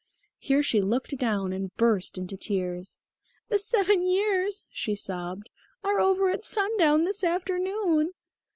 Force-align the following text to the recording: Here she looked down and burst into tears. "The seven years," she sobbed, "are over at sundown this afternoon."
Here 0.39 0.63
she 0.63 0.81
looked 0.81 1.15
down 1.19 1.53
and 1.53 1.75
burst 1.75 2.17
into 2.17 2.35
tears. 2.35 3.03
"The 3.49 3.59
seven 3.59 4.01
years," 4.01 4.65
she 4.71 4.95
sobbed, 4.95 5.51
"are 5.83 5.99
over 5.99 6.31
at 6.31 6.43
sundown 6.43 7.03
this 7.03 7.23
afternoon." 7.23 8.13